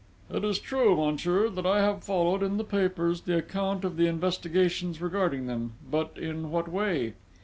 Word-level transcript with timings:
"It 0.31 0.43
is 0.43 0.57
true, 0.57 0.95
monsieur, 0.95 1.47
that 1.49 1.67
I 1.67 1.81
have 1.83 2.03
followed, 2.03 2.41
in 2.41 2.57
the 2.57 2.63
papers, 2.63 3.21
the 3.21 3.37
account 3.37 3.85
of 3.85 3.97
the 3.97 4.07
investigations 4.07 4.99
regarding 4.99 5.45
them: 5.45 5.73
but, 5.91 6.17
in 6.17 6.49
what 6.49 6.67
way?..." 6.67 7.13